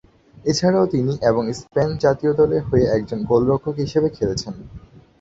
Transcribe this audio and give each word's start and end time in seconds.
এছাড়াও 0.45 0.85
তিনি 0.85 1.13
এবং 1.29 1.43
স্পেন 1.59 1.89
জাতীয় 2.03 2.31
দলের 2.33 2.63
হয়ে 2.69 2.85
একজন 2.97 3.19
গোলরক্ষক 3.29 3.75
হিসেবে 3.77 4.07
খেলেছেন। 4.09 4.53